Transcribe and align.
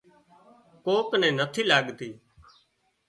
ڪوڪ 0.85 1.09
نين 1.21 1.33
نٿِي 1.39 1.61
لاڳتي 1.69 2.09